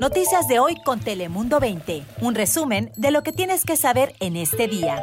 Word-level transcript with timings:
Noticias 0.00 0.46
de 0.48 0.58
hoy 0.58 0.76
con 0.84 1.00
Telemundo 1.00 1.58
20. 1.58 2.02
Un 2.20 2.34
resumen 2.34 2.92
de 2.96 3.10
lo 3.10 3.22
que 3.22 3.32
tienes 3.32 3.64
que 3.64 3.76
saber 3.76 4.14
en 4.20 4.36
este 4.36 4.68
día. 4.68 5.02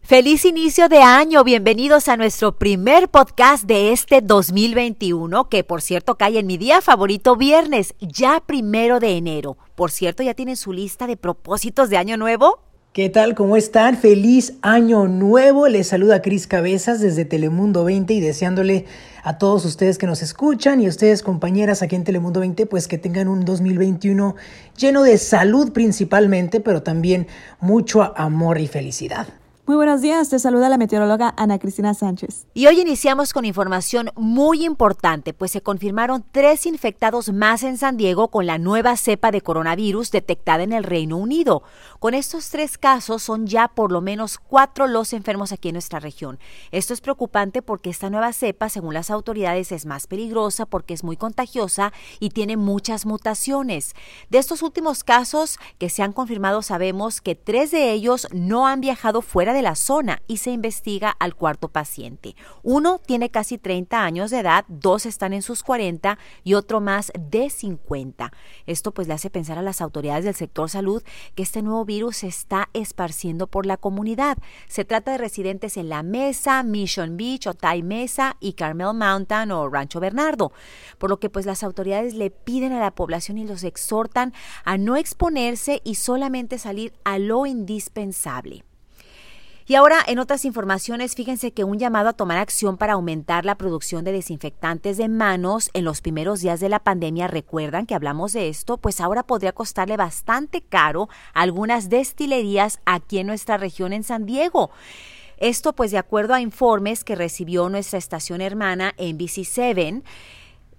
Feliz 0.00 0.44
inicio 0.44 0.88
de 0.88 0.98
año, 0.98 1.44
bienvenidos 1.44 2.08
a 2.08 2.16
nuestro 2.16 2.58
primer 2.58 3.08
podcast 3.08 3.64
de 3.64 3.92
este 3.92 4.20
2021, 4.20 5.48
que 5.48 5.64
por 5.64 5.82
cierto 5.82 6.16
cae 6.16 6.38
en 6.38 6.46
mi 6.46 6.56
día 6.56 6.80
favorito 6.80 7.36
viernes, 7.36 7.94
ya 8.00 8.42
primero 8.44 9.00
de 9.00 9.16
enero. 9.16 9.56
Por 9.74 9.90
cierto, 9.90 10.22
¿ya 10.22 10.34
tienen 10.34 10.56
su 10.56 10.72
lista 10.72 11.06
de 11.06 11.16
propósitos 11.16 11.90
de 11.90 11.96
año 11.96 12.16
nuevo? 12.16 12.60
¿Qué 12.92 13.10
tal? 13.10 13.34
¿Cómo 13.34 13.56
están? 13.56 13.96
Feliz 13.96 14.54
año 14.60 15.06
nuevo. 15.06 15.68
Les 15.68 15.86
saluda 15.86 16.20
Cris 16.20 16.46
Cabezas 16.46 17.00
desde 17.00 17.24
Telemundo 17.24 17.84
20 17.84 18.14
y 18.14 18.20
deseándole 18.20 18.86
a 19.28 19.36
todos 19.36 19.66
ustedes 19.66 19.98
que 19.98 20.06
nos 20.06 20.22
escuchan 20.22 20.80
y 20.80 20.86
a 20.86 20.88
ustedes 20.88 21.22
compañeras 21.22 21.82
aquí 21.82 21.94
en 21.94 22.02
Telemundo 22.02 22.40
20 22.40 22.64
pues 22.64 22.88
que 22.88 22.96
tengan 22.96 23.28
un 23.28 23.44
2021 23.44 24.36
lleno 24.74 25.02
de 25.02 25.18
salud 25.18 25.70
principalmente, 25.72 26.60
pero 26.60 26.82
también 26.82 27.26
mucho 27.60 28.16
amor 28.16 28.58
y 28.58 28.68
felicidad. 28.68 29.26
Muy 29.68 29.76
buenos 29.76 30.00
días, 30.00 30.30
te 30.30 30.38
saluda 30.38 30.70
la 30.70 30.78
meteoróloga 30.78 31.34
Ana 31.36 31.58
Cristina 31.58 31.92
Sánchez. 31.92 32.46
Y 32.54 32.68
hoy 32.68 32.80
iniciamos 32.80 33.34
con 33.34 33.44
información 33.44 34.08
muy 34.16 34.64
importante, 34.64 35.34
pues 35.34 35.50
se 35.50 35.60
confirmaron 35.60 36.24
tres 36.32 36.64
infectados 36.64 37.30
más 37.34 37.62
en 37.62 37.76
San 37.76 37.98
Diego 37.98 38.28
con 38.28 38.46
la 38.46 38.56
nueva 38.56 38.96
cepa 38.96 39.30
de 39.30 39.42
coronavirus 39.42 40.10
detectada 40.10 40.62
en 40.62 40.72
el 40.72 40.84
Reino 40.84 41.18
Unido. 41.18 41.64
Con 41.98 42.14
estos 42.14 42.48
tres 42.48 42.78
casos 42.78 43.22
son 43.22 43.46
ya 43.46 43.68
por 43.68 43.92
lo 43.92 44.00
menos 44.00 44.38
cuatro 44.38 44.86
los 44.86 45.12
enfermos 45.12 45.52
aquí 45.52 45.68
en 45.68 45.74
nuestra 45.74 46.00
región. 46.00 46.38
Esto 46.70 46.94
es 46.94 47.02
preocupante 47.02 47.60
porque 47.60 47.90
esta 47.90 48.08
nueva 48.08 48.32
cepa, 48.32 48.70
según 48.70 48.94
las 48.94 49.10
autoridades, 49.10 49.70
es 49.70 49.84
más 49.84 50.06
peligrosa 50.06 50.64
porque 50.64 50.94
es 50.94 51.04
muy 51.04 51.18
contagiosa 51.18 51.92
y 52.20 52.30
tiene 52.30 52.56
muchas 52.56 53.04
mutaciones. 53.04 53.92
De 54.30 54.38
estos 54.38 54.62
últimos 54.62 55.04
casos 55.04 55.58
que 55.76 55.90
se 55.90 56.02
han 56.02 56.14
confirmado, 56.14 56.62
sabemos 56.62 57.20
que 57.20 57.34
tres 57.34 57.70
de 57.70 57.92
ellos 57.92 58.28
no 58.32 58.66
han 58.66 58.80
viajado 58.80 59.20
fuera 59.20 59.52
de 59.52 59.57
de 59.58 59.62
la 59.62 59.74
zona 59.74 60.22
y 60.28 60.36
se 60.36 60.52
investiga 60.52 61.10
al 61.10 61.34
cuarto 61.34 61.68
paciente. 61.68 62.36
Uno 62.62 63.00
tiene 63.04 63.30
casi 63.30 63.58
30 63.58 64.04
años 64.04 64.30
de 64.30 64.38
edad, 64.38 64.64
dos 64.68 65.04
están 65.04 65.32
en 65.32 65.42
sus 65.42 65.64
40 65.64 66.16
y 66.44 66.54
otro 66.54 66.80
más 66.80 67.10
de 67.18 67.50
50. 67.50 68.32
Esto 68.66 68.94
pues 68.94 69.08
le 69.08 69.14
hace 69.14 69.30
pensar 69.30 69.58
a 69.58 69.62
las 69.62 69.80
autoridades 69.80 70.24
del 70.24 70.36
sector 70.36 70.70
salud 70.70 71.02
que 71.34 71.42
este 71.42 71.62
nuevo 71.62 71.84
virus 71.84 72.18
se 72.18 72.28
está 72.28 72.68
esparciendo 72.72 73.48
por 73.48 73.66
la 73.66 73.76
comunidad. 73.76 74.38
Se 74.68 74.84
trata 74.84 75.10
de 75.10 75.18
residentes 75.18 75.76
en 75.76 75.88
La 75.88 76.04
Mesa, 76.04 76.62
Mission 76.62 77.16
Beach, 77.16 77.48
Otay 77.48 77.82
Mesa 77.82 78.36
y 78.38 78.52
Carmel 78.52 78.94
Mountain 78.94 79.50
o 79.50 79.68
Rancho 79.68 79.98
Bernardo, 79.98 80.52
por 80.98 81.10
lo 81.10 81.18
que 81.18 81.30
pues 81.30 81.46
las 81.46 81.64
autoridades 81.64 82.14
le 82.14 82.30
piden 82.30 82.72
a 82.72 82.78
la 82.78 82.94
población 82.94 83.38
y 83.38 83.44
los 83.44 83.64
exhortan 83.64 84.32
a 84.64 84.78
no 84.78 84.94
exponerse 84.94 85.80
y 85.82 85.96
solamente 85.96 86.58
salir 86.58 86.92
a 87.02 87.18
lo 87.18 87.44
indispensable. 87.44 88.67
Y 89.68 89.74
ahora, 89.74 90.02
en 90.06 90.18
otras 90.18 90.46
informaciones, 90.46 91.14
fíjense 91.14 91.52
que 91.52 91.62
un 91.62 91.78
llamado 91.78 92.08
a 92.08 92.14
tomar 92.14 92.38
acción 92.38 92.78
para 92.78 92.94
aumentar 92.94 93.44
la 93.44 93.56
producción 93.56 94.02
de 94.02 94.12
desinfectantes 94.12 94.96
de 94.96 95.10
manos 95.10 95.68
en 95.74 95.84
los 95.84 96.00
primeros 96.00 96.40
días 96.40 96.58
de 96.58 96.70
la 96.70 96.78
pandemia, 96.78 97.26
recuerdan 97.26 97.84
que 97.84 97.94
hablamos 97.94 98.32
de 98.32 98.48
esto, 98.48 98.78
pues 98.78 98.98
ahora 98.98 99.24
podría 99.24 99.52
costarle 99.52 99.98
bastante 99.98 100.62
caro 100.62 101.10
a 101.34 101.42
algunas 101.42 101.90
destilerías 101.90 102.80
aquí 102.86 103.18
en 103.18 103.26
nuestra 103.26 103.58
región 103.58 103.92
en 103.92 104.04
San 104.04 104.24
Diego. 104.24 104.70
Esto 105.36 105.74
pues 105.74 105.90
de 105.90 105.98
acuerdo 105.98 106.32
a 106.32 106.40
informes 106.40 107.04
que 107.04 107.14
recibió 107.14 107.68
nuestra 107.68 107.98
estación 107.98 108.40
hermana 108.40 108.94
NBC7 108.96 110.02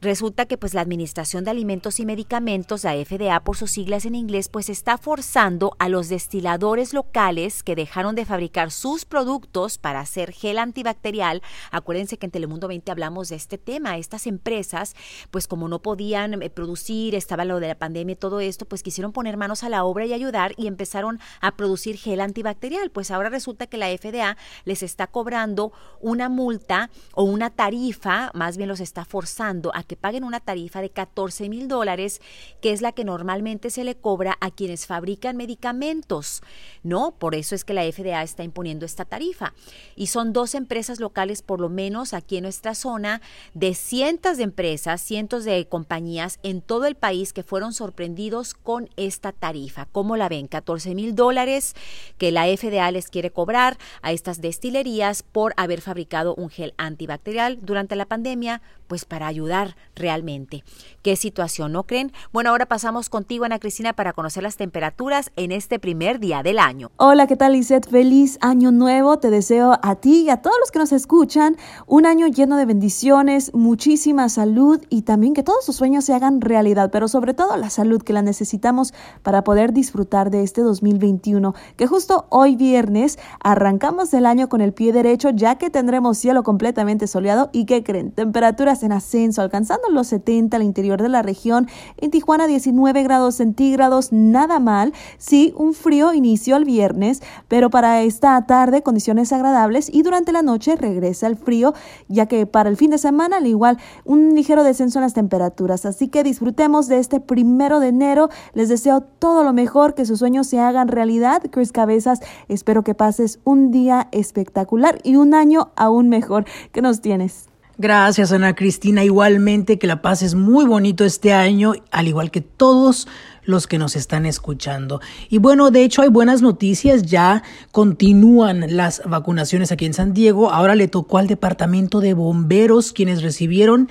Resulta 0.01 0.45
que 0.45 0.57
pues 0.57 0.73
la 0.73 0.79
Administración 0.79 1.43
de 1.43 1.51
Alimentos 1.51 1.99
y 1.99 2.05
Medicamentos, 2.05 2.85
la 2.85 2.93
FDA 2.93 3.37
por 3.41 3.57
sus 3.57 3.71
siglas 3.71 4.05
en 4.05 4.15
inglés, 4.15 4.47
pues 4.47 4.69
está 4.69 4.97
forzando 4.97 5.75
a 5.77 5.89
los 5.89 6.07
destiladores 6.07 6.93
locales 6.93 7.63
que 7.63 7.75
dejaron 7.75 8.15
de 8.15 8.23
fabricar 8.23 8.71
sus 8.71 9.03
productos 9.03 9.77
para 9.77 9.99
hacer 9.99 10.31
gel 10.31 10.57
antibacterial. 10.59 11.41
Acuérdense 11.69 12.17
que 12.17 12.27
en 12.27 12.31
Telemundo 12.31 12.69
20 12.69 12.89
hablamos 12.91 13.27
de 13.27 13.35
este 13.35 13.57
tema. 13.57 13.97
Estas 13.97 14.25
empresas, 14.25 14.95
pues 15.31 15.47
como 15.47 15.67
no 15.67 15.81
podían 15.81 16.41
eh, 16.43 16.49
producir, 16.49 17.13
estaba 17.13 17.43
lo 17.43 17.59
de 17.59 17.67
la 17.67 17.75
pandemia 17.75 18.13
y 18.13 18.15
todo 18.15 18.39
esto, 18.39 18.63
pues 18.63 18.83
quisieron 18.83 19.11
poner 19.11 19.35
manos 19.35 19.65
a 19.65 19.69
la 19.69 19.83
obra 19.83 20.05
y 20.05 20.13
ayudar 20.13 20.53
y 20.55 20.67
empezaron 20.67 21.19
a 21.41 21.57
producir 21.57 21.97
gel 21.97 22.21
antibacterial. 22.21 22.89
Pues 22.89 23.11
ahora 23.11 23.27
resulta 23.27 23.67
que 23.67 23.75
la 23.75 23.89
FDA 23.89 24.37
les 24.63 24.81
está 24.81 25.07
cobrando 25.07 25.73
una 25.99 26.29
multa 26.29 26.89
o 27.15 27.23
una 27.23 27.49
tarifa, 27.49 28.31
más 28.33 28.55
bien 28.55 28.69
los 28.69 28.79
está 28.79 29.03
forzando 29.03 29.75
a 29.75 29.88
que 29.89 29.97
paguen 29.97 30.23
una 30.23 30.39
tarifa 30.39 30.79
de 30.81 30.91
14 30.91 31.49
mil 31.49 31.67
dólares, 31.67 32.21
que 32.61 32.71
es 32.71 32.81
la 32.81 32.93
que 32.93 33.03
normalmente 33.03 33.71
se 33.71 33.83
le 33.83 33.95
cobra 33.95 34.37
a 34.39 34.51
quienes 34.51 34.85
fabrican 34.85 35.35
medicamentos. 35.35 36.41
No, 36.83 37.15
por 37.17 37.35
eso 37.35 37.55
es 37.55 37.65
que 37.65 37.73
la 37.73 37.83
FDA 37.83 38.21
está 38.23 38.43
imponiendo 38.43 38.85
esta 38.85 39.03
tarifa. 39.03 39.53
Y 39.95 40.07
son 40.07 40.31
dos 40.31 40.53
empresas 40.55 40.99
locales, 40.99 41.41
por 41.41 41.59
lo 41.59 41.69
menos 41.69 42.13
aquí 42.13 42.37
en 42.37 42.43
nuestra 42.43 42.75
zona, 42.75 43.21
de 43.53 43.73
cientos 43.73 44.37
de 44.37 44.43
empresas, 44.43 45.01
cientos 45.01 45.43
de 45.43 45.67
compañías 45.67 46.39
en 46.43 46.61
todo 46.61 46.85
el 46.85 46.95
país 46.95 47.33
que 47.33 47.43
fueron 47.43 47.73
sorprendidos 47.73 48.53
con 48.53 48.89
esta 48.95 49.31
tarifa. 49.31 49.87
¿Cómo 49.91 50.15
la 50.15 50.29
ven? 50.29 50.47
14 50.47 50.93
mil 50.93 51.15
dólares 51.15 51.75
que 52.19 52.31
la 52.31 52.45
FDA 52.45 52.91
les 52.91 53.09
quiere 53.09 53.31
cobrar 53.31 53.77
a 54.03 54.11
estas 54.11 54.39
destilerías 54.39 55.23
por 55.23 55.53
haber 55.57 55.81
fabricado 55.81 56.35
un 56.35 56.49
gel 56.49 56.75
antibacterial 56.77 57.57
durante 57.63 57.95
la 57.95 58.05
pandemia, 58.05 58.61
pues 58.87 59.05
para 59.05 59.25
ayudar 59.25 59.75
realmente. 59.95 60.63
¿Qué 61.01 61.15
situación 61.15 61.71
no 61.73 61.83
creen? 61.83 62.11
Bueno, 62.33 62.49
ahora 62.49 62.65
pasamos 62.65 63.09
contigo, 63.09 63.45
Ana 63.45 63.59
Cristina, 63.59 63.93
para 63.93 64.13
conocer 64.13 64.43
las 64.43 64.57
temperaturas 64.57 65.31
en 65.35 65.51
este 65.51 65.79
primer 65.79 66.19
día 66.19 66.43
del 66.43 66.59
año. 66.59 66.91
Hola, 66.97 67.27
¿qué 67.27 67.35
tal, 67.35 67.53
Lisette? 67.53 67.89
Feliz 67.89 68.37
año 68.41 68.71
nuevo. 68.71 69.19
Te 69.19 69.29
deseo 69.29 69.79
a 69.81 69.95
ti 69.95 70.23
y 70.23 70.29
a 70.29 70.41
todos 70.41 70.55
los 70.59 70.71
que 70.71 70.79
nos 70.79 70.91
escuchan 70.91 71.55
un 71.85 72.05
año 72.05 72.27
lleno 72.27 72.57
de 72.57 72.65
bendiciones, 72.65 73.53
muchísima 73.53 74.27
salud 74.29 74.81
y 74.89 75.03
también 75.03 75.33
que 75.33 75.43
todos 75.43 75.65
sus 75.65 75.75
sueños 75.75 76.05
se 76.05 76.13
hagan 76.13 76.41
realidad, 76.41 76.89
pero 76.91 77.07
sobre 77.07 77.33
todo 77.33 77.55
la 77.55 77.69
salud 77.69 78.01
que 78.01 78.13
la 78.13 78.21
necesitamos 78.21 78.93
para 79.23 79.43
poder 79.43 79.73
disfrutar 79.73 80.31
de 80.31 80.43
este 80.43 80.61
2021, 80.61 81.53
que 81.77 81.87
justo 81.87 82.25
hoy 82.29 82.55
viernes 82.55 83.19
arrancamos 83.41 84.13
el 84.13 84.25
año 84.25 84.49
con 84.49 84.61
el 84.61 84.73
pie 84.73 84.91
derecho, 84.91 85.29
ya 85.29 85.57
que 85.57 85.69
tendremos 85.69 86.17
cielo 86.17 86.43
completamente 86.43 87.07
soleado 87.07 87.49
y 87.53 87.65
que 87.65 87.83
creen 87.83 88.11
temperaturas 88.11 88.83
en 88.83 88.91
ascenso, 88.91 89.41
alcanzando 89.41 89.68
los 89.91 90.07
70 90.07 90.57
al 90.57 90.63
interior 90.63 91.01
de 91.01 91.09
la 91.09 91.21
región. 91.21 91.67
En 91.97 92.11
Tijuana 92.11 92.47
19 92.47 93.03
grados 93.03 93.35
centígrados, 93.35 94.11
nada 94.11 94.59
mal. 94.59 94.93
Sí, 95.17 95.53
un 95.55 95.73
frío 95.73 96.13
inició 96.13 96.55
el 96.55 96.65
viernes, 96.65 97.21
pero 97.47 97.69
para 97.69 98.01
esta 98.01 98.45
tarde 98.45 98.83
condiciones 98.83 99.31
agradables 99.33 99.89
y 99.93 100.01
durante 100.01 100.31
la 100.31 100.41
noche 100.41 100.75
regresa 100.75 101.27
el 101.27 101.35
frío, 101.35 101.73
ya 102.07 102.27
que 102.27 102.45
para 102.45 102.69
el 102.69 102.77
fin 102.77 102.91
de 102.91 102.97
semana 102.97 103.37
al 103.37 103.47
igual 103.47 103.77
un 104.05 104.35
ligero 104.35 104.63
descenso 104.63 104.99
en 104.99 105.03
las 105.03 105.13
temperaturas. 105.13 105.85
Así 105.85 106.07
que 106.07 106.23
disfrutemos 106.23 106.87
de 106.87 106.99
este 106.99 107.19
primero 107.19 107.79
de 107.79 107.89
enero. 107.89 108.29
Les 108.53 108.69
deseo 108.69 109.01
todo 109.01 109.43
lo 109.43 109.53
mejor, 109.53 109.93
que 109.93 110.05
sus 110.05 110.19
sueños 110.19 110.47
se 110.47 110.59
hagan 110.59 110.87
realidad. 110.87 111.43
Chris 111.51 111.71
Cabezas, 111.71 112.19
espero 112.47 112.83
que 112.83 112.95
pases 112.95 113.39
un 113.43 113.71
día 113.71 114.07
espectacular 114.11 114.99
y 115.03 115.15
un 115.15 115.33
año 115.33 115.71
aún 115.75 116.09
mejor. 116.09 116.45
¿Qué 116.71 116.81
nos 116.81 117.01
tienes? 117.01 117.48
Gracias, 117.81 118.33
Ana 118.33 118.55
Cristina. 118.55 119.05
Igualmente 119.05 119.79
que 119.79 119.87
la 119.87 120.01
paz 120.01 120.21
es 120.21 120.35
muy 120.35 120.65
bonito 120.65 121.05
este 121.05 121.31
año, 121.31 121.75
al 121.91 122.09
igual 122.09 122.29
que 122.29 122.41
todos 122.41 123.07
los 123.45 123.67
que 123.67 123.77
nos 123.77 123.95
están 123.95 124.25
escuchando. 124.25 124.99
Y 125.29 125.37
bueno, 125.37 125.71
de 125.71 125.85
hecho 125.85 126.01
hay 126.01 126.09
buenas 126.09 126.41
noticias, 126.41 127.03
ya 127.03 127.41
continúan 127.71 128.75
las 128.75 129.01
vacunaciones 129.05 129.71
aquí 129.71 129.85
en 129.85 129.93
San 129.93 130.13
Diego. 130.13 130.51
Ahora 130.51 130.75
le 130.75 130.89
tocó 130.89 131.19
al 131.19 131.27
Departamento 131.27 132.01
de 132.01 132.13
Bomberos 132.13 132.91
quienes 132.91 133.23
recibieron 133.23 133.87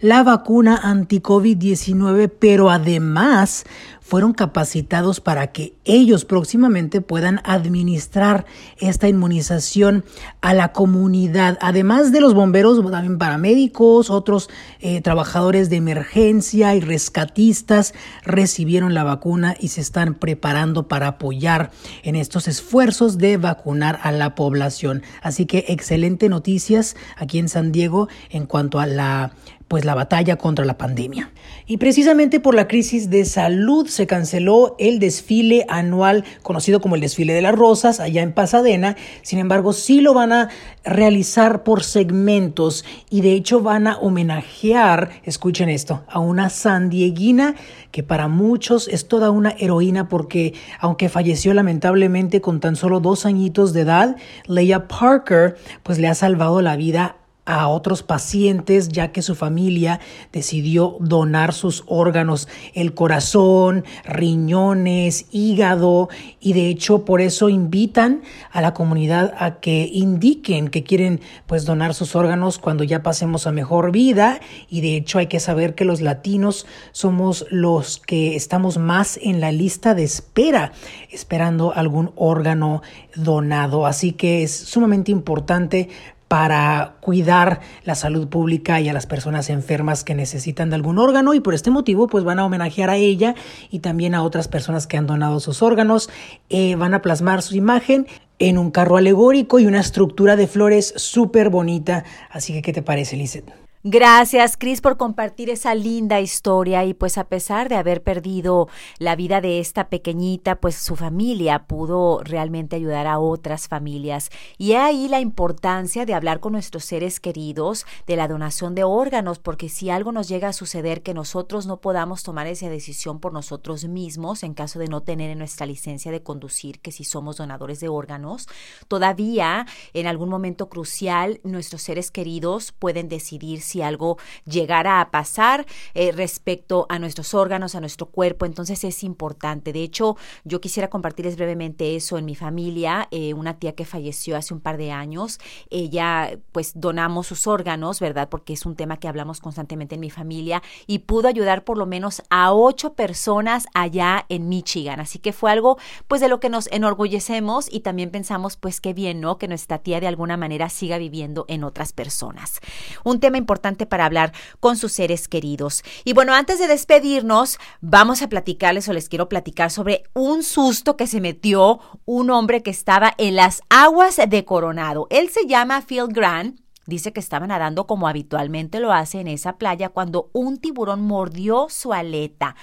la 0.00 0.22
vacuna 0.22 0.78
anti-COVID-19, 0.82 2.30
pero 2.38 2.68
además 2.68 3.64
fueron 4.10 4.32
capacitados 4.32 5.20
para 5.20 5.52
que 5.52 5.74
ellos 5.84 6.24
próximamente 6.24 7.00
puedan 7.00 7.40
administrar 7.44 8.44
esta 8.78 9.06
inmunización 9.06 10.04
a 10.40 10.52
la 10.52 10.72
comunidad. 10.72 11.56
Además 11.60 12.10
de 12.10 12.20
los 12.20 12.34
bomberos, 12.34 12.82
también 12.90 13.18
paramédicos, 13.18 14.10
otros 14.10 14.50
eh, 14.80 15.00
trabajadores 15.00 15.70
de 15.70 15.76
emergencia 15.76 16.74
y 16.74 16.80
rescatistas 16.80 17.94
recibieron 18.24 18.94
la 18.94 19.04
vacuna 19.04 19.54
y 19.60 19.68
se 19.68 19.80
están 19.80 20.14
preparando 20.14 20.88
para 20.88 21.06
apoyar 21.06 21.70
en 22.02 22.16
estos 22.16 22.48
esfuerzos 22.48 23.16
de 23.16 23.36
vacunar 23.36 24.00
a 24.02 24.10
la 24.10 24.34
población. 24.34 25.04
Así 25.22 25.46
que 25.46 25.66
excelente 25.68 26.28
noticias 26.28 26.96
aquí 27.16 27.38
en 27.38 27.48
San 27.48 27.70
Diego 27.70 28.08
en 28.30 28.46
cuanto 28.46 28.80
a 28.80 28.86
la 28.86 29.34
pues 29.70 29.84
la 29.84 29.94
batalla 29.94 30.34
contra 30.34 30.64
la 30.64 30.76
pandemia. 30.76 31.30
Y 31.64 31.76
precisamente 31.76 32.40
por 32.40 32.56
la 32.56 32.66
crisis 32.66 33.08
de 33.08 33.24
salud 33.24 33.86
se 33.86 34.08
canceló 34.08 34.74
el 34.80 34.98
desfile 34.98 35.64
anual 35.68 36.24
conocido 36.42 36.80
como 36.80 36.96
el 36.96 37.00
desfile 37.00 37.34
de 37.34 37.40
las 37.40 37.54
rosas 37.54 38.00
allá 38.00 38.22
en 38.22 38.32
Pasadena. 38.32 38.96
Sin 39.22 39.38
embargo, 39.38 39.72
sí 39.72 40.00
lo 40.00 40.12
van 40.12 40.32
a 40.32 40.48
realizar 40.82 41.62
por 41.62 41.84
segmentos 41.84 42.84
y 43.10 43.20
de 43.20 43.34
hecho 43.34 43.60
van 43.60 43.86
a 43.86 43.96
homenajear, 43.98 45.10
escuchen 45.22 45.68
esto, 45.68 46.02
a 46.08 46.18
una 46.18 46.50
sandieguina 46.50 47.54
que 47.92 48.02
para 48.02 48.26
muchos 48.26 48.88
es 48.88 49.06
toda 49.06 49.30
una 49.30 49.54
heroína 49.56 50.08
porque 50.08 50.52
aunque 50.80 51.08
falleció 51.08 51.54
lamentablemente 51.54 52.40
con 52.40 52.58
tan 52.58 52.74
solo 52.74 52.98
dos 52.98 53.24
añitos 53.24 53.72
de 53.72 53.82
edad, 53.82 54.16
Leia 54.48 54.88
Parker 54.88 55.56
pues 55.84 56.00
le 56.00 56.08
ha 56.08 56.14
salvado 56.16 56.60
la 56.60 56.74
vida 56.74 57.19
a 57.44 57.68
otros 57.68 58.02
pacientes 58.02 58.88
ya 58.88 59.12
que 59.12 59.22
su 59.22 59.34
familia 59.34 60.00
decidió 60.32 60.96
donar 61.00 61.52
sus 61.52 61.84
órganos, 61.86 62.48
el 62.74 62.94
corazón, 62.94 63.84
riñones, 64.04 65.26
hígado 65.30 66.08
y 66.40 66.52
de 66.52 66.68
hecho 66.68 67.04
por 67.04 67.20
eso 67.20 67.48
invitan 67.48 68.22
a 68.52 68.60
la 68.60 68.74
comunidad 68.74 69.34
a 69.38 69.60
que 69.60 69.88
indiquen 69.92 70.68
que 70.68 70.84
quieren 70.84 71.20
pues 71.46 71.64
donar 71.64 71.94
sus 71.94 72.14
órganos 72.14 72.58
cuando 72.58 72.84
ya 72.84 73.02
pasemos 73.02 73.46
a 73.46 73.52
mejor 73.52 73.92
vida. 73.92 74.40
Y 74.68 74.80
de 74.80 74.96
hecho 74.96 75.18
hay 75.18 75.26
que 75.26 75.40
saber 75.40 75.74
que 75.74 75.84
los 75.84 76.00
latinos 76.00 76.66
somos 76.92 77.46
los 77.50 77.98
que 77.98 78.36
estamos 78.36 78.78
más 78.78 79.18
en 79.22 79.40
la 79.40 79.52
lista 79.52 79.94
de 79.94 80.04
espera 80.04 80.72
esperando 81.10 81.72
algún 81.74 82.12
órgano 82.16 82.82
donado. 83.14 83.86
Así 83.86 84.12
que 84.12 84.42
es 84.42 84.54
sumamente 84.54 85.10
importante 85.10 85.88
para 86.30 86.94
cuidar 87.00 87.58
la 87.82 87.96
salud 87.96 88.28
pública 88.28 88.80
y 88.80 88.88
a 88.88 88.92
las 88.92 89.04
personas 89.04 89.50
enfermas 89.50 90.04
que 90.04 90.14
necesitan 90.14 90.70
de 90.70 90.76
algún 90.76 91.00
órgano 91.00 91.34
y 91.34 91.40
por 91.40 91.54
este 91.54 91.72
motivo 91.72 92.06
pues 92.06 92.22
van 92.22 92.38
a 92.38 92.44
homenajear 92.44 92.88
a 92.88 92.94
ella 92.94 93.34
y 93.68 93.80
también 93.80 94.14
a 94.14 94.22
otras 94.22 94.46
personas 94.46 94.86
que 94.86 94.96
han 94.96 95.08
donado 95.08 95.40
sus 95.40 95.60
órganos, 95.60 96.08
eh, 96.48 96.76
van 96.76 96.94
a 96.94 97.02
plasmar 97.02 97.42
su 97.42 97.56
imagen 97.56 98.06
en 98.38 98.58
un 98.58 98.70
carro 98.70 98.96
alegórico 98.96 99.58
y 99.58 99.66
una 99.66 99.80
estructura 99.80 100.36
de 100.36 100.46
flores 100.46 100.94
súper 100.94 101.50
bonita, 101.50 102.04
así 102.30 102.52
que 102.52 102.62
¿qué 102.62 102.72
te 102.72 102.82
parece 102.82 103.16
Lizeth? 103.16 103.69
Gracias, 103.82 104.58
Cris, 104.58 104.82
por 104.82 104.98
compartir 104.98 105.48
esa 105.48 105.74
linda 105.74 106.20
historia 106.20 106.84
y 106.84 106.92
pues 106.92 107.16
a 107.16 107.28
pesar 107.28 107.70
de 107.70 107.76
haber 107.76 108.02
perdido 108.02 108.68
la 108.98 109.16
vida 109.16 109.40
de 109.40 109.58
esta 109.58 109.88
pequeñita, 109.88 110.60
pues 110.60 110.74
su 110.74 110.96
familia 110.96 111.60
pudo 111.66 112.20
realmente 112.22 112.76
ayudar 112.76 113.06
a 113.06 113.18
otras 113.18 113.68
familias. 113.68 114.28
Y 114.58 114.74
ahí 114.74 115.08
la 115.08 115.20
importancia 115.20 116.04
de 116.04 116.12
hablar 116.12 116.40
con 116.40 116.52
nuestros 116.52 116.84
seres 116.84 117.20
queridos 117.20 117.86
de 118.06 118.16
la 118.16 118.28
donación 118.28 118.74
de 118.74 118.84
órganos, 118.84 119.38
porque 119.38 119.70
si 119.70 119.88
algo 119.88 120.12
nos 120.12 120.28
llega 120.28 120.48
a 120.48 120.52
suceder 120.52 121.02
que 121.02 121.14
nosotros 121.14 121.66
no 121.66 121.80
podamos 121.80 122.22
tomar 122.22 122.48
esa 122.48 122.68
decisión 122.68 123.18
por 123.18 123.32
nosotros 123.32 123.86
mismos, 123.86 124.42
en 124.42 124.52
caso 124.52 124.78
de 124.78 124.88
no 124.88 125.00
tener 125.04 125.30
en 125.30 125.38
nuestra 125.38 125.64
licencia 125.64 126.12
de 126.12 126.22
conducir 126.22 126.80
que 126.80 126.92
si 126.92 127.04
somos 127.04 127.38
donadores 127.38 127.80
de 127.80 127.88
órganos, 127.88 128.46
todavía 128.88 129.64
en 129.94 130.06
algún 130.06 130.28
momento 130.28 130.68
crucial 130.68 131.40
nuestros 131.44 131.80
seres 131.80 132.10
queridos 132.10 132.72
pueden 132.72 133.08
decidir 133.08 133.62
si 133.70 133.82
algo 133.82 134.18
llegara 134.44 135.00
a 135.00 135.10
pasar 135.10 135.66
eh, 135.94 136.12
respecto 136.12 136.86
a 136.88 136.98
nuestros 136.98 137.34
órganos, 137.34 137.74
a 137.74 137.80
nuestro 137.80 138.06
cuerpo. 138.06 138.46
Entonces 138.46 138.84
es 138.84 139.02
importante. 139.02 139.72
De 139.72 139.82
hecho, 139.82 140.16
yo 140.44 140.60
quisiera 140.60 140.88
compartirles 140.88 141.36
brevemente 141.36 141.96
eso 141.96 142.18
en 142.18 142.24
mi 142.24 142.34
familia. 142.34 143.08
Eh, 143.10 143.34
una 143.34 143.58
tía 143.58 143.74
que 143.74 143.84
falleció 143.84 144.36
hace 144.36 144.52
un 144.54 144.60
par 144.60 144.76
de 144.76 144.92
años, 144.92 145.38
ella 145.70 146.38
pues 146.52 146.72
donamos 146.74 147.26
sus 147.26 147.46
órganos, 147.46 148.00
¿verdad? 148.00 148.28
Porque 148.28 148.52
es 148.52 148.66
un 148.66 148.76
tema 148.76 148.98
que 148.98 149.08
hablamos 149.08 149.40
constantemente 149.40 149.94
en 149.94 150.00
mi 150.00 150.10
familia 150.10 150.62
y 150.86 151.00
pudo 151.00 151.28
ayudar 151.28 151.64
por 151.64 151.78
lo 151.78 151.86
menos 151.86 152.22
a 152.30 152.52
ocho 152.52 152.94
personas 152.94 153.66
allá 153.74 154.26
en 154.28 154.48
Michigan. 154.48 155.00
Así 155.00 155.18
que 155.18 155.32
fue 155.32 155.50
algo 155.50 155.78
pues 156.08 156.20
de 156.20 156.28
lo 156.28 156.40
que 156.40 156.48
nos 156.48 156.66
enorgullecemos 156.72 157.72
y 157.72 157.80
también 157.80 158.10
pensamos 158.10 158.56
pues 158.56 158.80
qué 158.80 158.92
bien, 158.92 159.20
¿no? 159.20 159.38
Que 159.38 159.48
nuestra 159.48 159.78
tía 159.78 160.00
de 160.00 160.06
alguna 160.06 160.36
manera 160.36 160.68
siga 160.68 160.98
viviendo 160.98 161.44
en 161.48 161.64
otras 161.64 161.92
personas. 161.92 162.60
Un 163.04 163.20
tema 163.20 163.38
importante 163.38 163.59
para 163.60 164.04
hablar 164.04 164.32
con 164.58 164.76
sus 164.76 164.92
seres 164.92 165.28
queridos. 165.28 165.82
Y 166.04 166.12
bueno, 166.12 166.34
antes 166.34 166.58
de 166.58 166.66
despedirnos, 166.66 167.58
vamos 167.80 168.22
a 168.22 168.28
platicarles 168.28 168.88
o 168.88 168.92
les 168.92 169.08
quiero 169.08 169.28
platicar 169.28 169.70
sobre 169.70 170.02
un 170.14 170.42
susto 170.42 170.96
que 170.96 171.06
se 171.06 171.20
metió 171.20 171.80
un 172.04 172.30
hombre 172.30 172.62
que 172.62 172.70
estaba 172.70 173.14
en 173.18 173.36
las 173.36 173.62
aguas 173.68 174.18
de 174.28 174.44
Coronado. 174.44 175.06
Él 175.10 175.28
se 175.28 175.46
llama 175.46 175.82
Phil 175.82 176.08
Grant. 176.08 176.60
Dice 176.86 177.12
que 177.12 177.20
estaba 177.20 177.46
nadando 177.46 177.86
como 177.86 178.08
habitualmente 178.08 178.80
lo 178.80 178.92
hace 178.92 179.20
en 179.20 179.28
esa 179.28 179.58
playa 179.58 179.90
cuando 179.90 180.30
un 180.32 180.58
tiburón 180.58 181.02
mordió 181.02 181.68
su 181.68 181.92
aleta. 181.92 182.56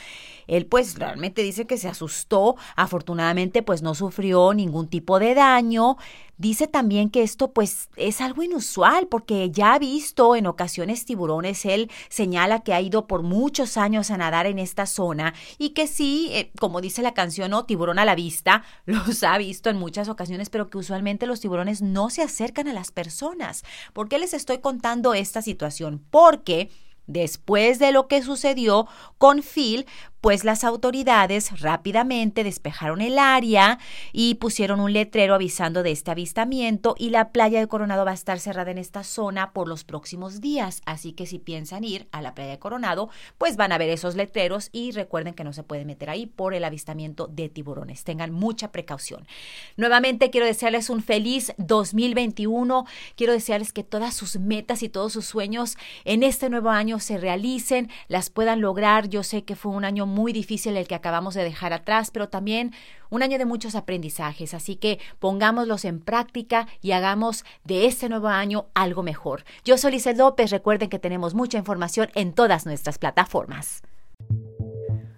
Él 0.48 0.66
pues 0.66 0.96
realmente 0.96 1.44
dice 1.44 1.68
que 1.68 1.78
se 1.78 1.88
asustó, 1.88 2.56
afortunadamente 2.76 3.64
pues 3.64 3.82
no 3.82 3.96
sufrió 3.96 4.54
ningún 4.54 4.88
tipo 4.88 5.20
de 5.20 5.36
daño. 5.36 5.98
Dice 6.40 6.68
también 6.68 7.10
que 7.10 7.24
esto 7.24 7.52
pues 7.52 7.90
es 7.96 8.22
algo 8.22 8.44
inusual 8.44 9.08
porque 9.08 9.50
ya 9.50 9.74
ha 9.74 9.80
visto 9.80 10.36
en 10.36 10.46
ocasiones 10.46 11.04
tiburones. 11.04 11.66
Él 11.66 11.90
señala 12.10 12.60
que 12.60 12.74
ha 12.74 12.82
ido 12.82 13.08
por 13.08 13.24
muchos 13.24 13.76
años 13.76 14.12
a 14.12 14.18
nadar 14.18 14.46
en 14.46 14.60
esta 14.60 14.86
zona 14.86 15.34
y 15.58 15.70
que 15.70 15.88
sí, 15.88 16.30
eh, 16.32 16.52
como 16.60 16.80
dice 16.80 17.02
la 17.02 17.16
canción, 17.16 17.52
¿no? 17.52 17.66
tiburón 17.66 17.98
a 17.98 18.06
la 18.06 18.16
vista, 18.16 18.64
los 18.86 19.24
ha 19.24 19.38
visto 19.38 19.70
en 19.70 19.78
muchas 19.78 20.10
ocasiones, 20.10 20.50
pero 20.50 20.70
que 20.70 20.78
usualmente 20.78 21.26
los 21.26 21.40
tiburones 21.40 21.82
no 21.82 22.10
se 22.12 22.22
acercan 22.22 22.68
a 22.68 22.74
las 22.74 22.92
personas. 22.92 23.64
¿Por 23.94 24.08
qué 24.08 24.20
les 24.20 24.36
estoy 24.36 24.60
contando 24.60 25.16
esta 25.16 25.42
situación? 25.42 26.06
Porque 26.12 26.70
Después 27.08 27.80
de 27.80 27.94
lo 27.94 28.10
que 28.10 28.22
sucedió 28.22 28.86
con 29.18 29.42
Phil, 29.42 29.86
pues 30.22 30.44
las 30.44 30.64
autoridades 30.64 31.62
rápidamente 31.62 32.44
despejaron 32.44 33.02
el 33.02 33.20
área 33.20 33.80
y 34.12 34.36
pusieron 34.36 34.80
un 34.80 34.94
letrero 34.94 35.36
avisando 35.36 35.84
de 35.84 35.92
este 35.92 36.12
avistamiento 36.12 36.96
y 36.98 37.10
la 37.10 37.32
playa 37.32 37.60
de 37.60 37.68
Coronado 37.68 38.06
va 38.06 38.12
a 38.12 38.16
estar 38.16 38.40
cerrada 38.40 38.72
en 38.72 38.78
esta 38.78 39.04
zona 39.04 39.52
por 39.54 39.68
los 39.68 39.84
próximos 39.84 40.42
días. 40.42 40.82
Así 40.86 41.14
que 41.14 41.26
si 41.26 41.40
piensan 41.40 41.84
ir 41.84 42.08
a 42.12 42.22
la 42.22 42.34
playa 42.34 42.52
de 42.52 42.60
Coronado, 42.60 43.10
pues 43.38 43.56
van 43.58 43.72
a 43.72 43.78
ver 43.78 43.90
esos 43.90 44.16
letreros 44.16 44.70
y 44.72 44.92
recuerden 44.92 45.34
que 45.34 45.44
no 45.44 45.54
se 45.54 45.64
puede 45.64 45.86
meter 45.86 46.10
ahí 46.10 46.26
por 46.26 46.54
el 46.54 46.64
avistamiento 46.64 47.28
de 47.28 47.50
tiburones. 47.50 48.04
Tengan 48.04 48.32
mucha 48.32 48.72
precaución. 48.72 49.28
Nuevamente 49.76 50.30
quiero 50.30 50.46
desearles 50.46 50.90
un 50.90 51.04
feliz 51.04 51.54
2021. 51.58 52.86
Quiero 53.16 53.34
desearles 53.34 53.74
que 53.74 53.84
todas 53.84 54.14
sus 54.14 54.38
metas 54.38 54.84
y 54.84 54.90
todos 54.90 55.14
sus 55.14 55.26
sueños 55.26 55.78
en 56.06 56.24
este 56.24 56.50
nuevo 56.50 56.70
año 56.70 57.00
se 57.00 57.18
realicen, 57.18 57.90
las 58.08 58.30
puedan 58.30 58.62
lograr. 58.62 59.10
Yo 59.10 59.24
sé 59.24 59.44
que 59.44 59.56
fue 59.56 59.72
un 59.72 59.86
muy 60.08 60.34
difícil 60.34 60.76
el 60.76 60.88
que 60.88 60.96
acabamos 60.96 61.36
de 61.36 61.44
dejar 61.44 61.74
atrás, 61.74 62.10
pero 62.12 62.30
también 62.30 62.74
un 63.10 63.24
año 63.24 63.38
de 63.38 63.46
muchos 63.46 63.76
aprendizajes, 63.76 64.54
así 64.54 64.76
que 64.76 65.00
pongámoslos 65.20 65.86
en 65.86 66.00
práctica 66.00 66.68
y 66.82 66.92
hagamos 66.92 67.46
de 67.64 67.86
este 67.86 68.10
nuevo 68.10 68.28
año 68.28 68.68
algo 68.74 69.04
mejor. 69.04 69.44
Yo 69.64 69.78
soy 69.78 69.92
Lice 69.92 70.16
López, 70.16 70.50
recuerden 70.50 70.90
que 70.90 71.00
tenemos 71.00 71.34
mucha 71.34 71.58
información 71.58 72.10
en 72.16 72.34
todas 72.34 72.66
nuestras 72.66 72.98
plataformas. 72.98 73.84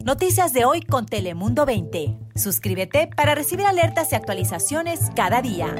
Noticias 0.03 0.53
de 0.53 0.65
hoy 0.65 0.81
con 0.81 1.05
Telemundo 1.05 1.65
20. 1.65 2.17
Suscríbete 2.35 3.09
para 3.15 3.35
recibir 3.35 3.65
alertas 3.65 4.11
y 4.11 4.15
actualizaciones 4.15 5.11
cada 5.15 5.41
día. 5.41 5.75